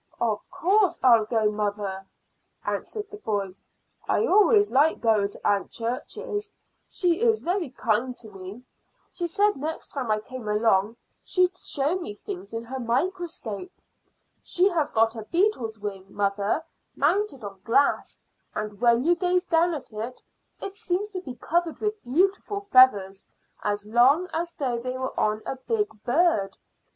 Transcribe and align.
"Of 0.19 0.41
course 0.49 0.99
I'll 1.03 1.25
go, 1.25 1.51
mother," 1.51 2.07
answered 2.65 3.11
the 3.11 3.17
boy. 3.19 3.53
"I 4.07 4.25
always 4.25 4.71
like 4.71 4.99
going 4.99 5.29
to 5.29 5.47
Aunt 5.47 5.69
Church's; 5.69 6.51
she 6.89 7.21
is 7.21 7.41
very 7.41 7.69
kind 7.69 8.17
to 8.17 8.27
me. 8.31 8.63
She 9.11 9.27
said 9.27 9.57
next 9.57 9.89
time 9.93 10.09
I 10.09 10.17
came 10.17 10.47
along 10.47 10.97
she'd 11.23 11.55
show 11.55 11.99
me 11.99 12.15
things 12.15 12.51
in 12.51 12.63
her 12.63 12.79
microscope. 12.79 13.69
She 14.41 14.69
has 14.69 14.89
got 14.89 15.15
a 15.15 15.21
beetle's 15.25 15.77
wing, 15.77 16.07
mother, 16.09 16.63
mounted 16.95 17.43
on 17.43 17.59
glass, 17.63 18.19
and 18.55 18.81
when 18.81 19.03
you 19.03 19.13
gaze 19.13 19.45
down 19.45 19.75
at 19.75 19.93
it 19.93 20.23
it 20.59 20.75
seems 20.75 21.09
to 21.09 21.21
be 21.21 21.35
covered 21.35 21.77
with 21.77 22.01
beautiful 22.01 22.61
feathers, 22.71 23.27
as 23.63 23.85
long 23.85 24.27
as 24.33 24.51
though 24.53 24.79
they 24.79 24.97
were 24.97 25.13
on 25.19 25.43
a 25.45 25.57
big 25.57 25.89
bird. 26.03 26.57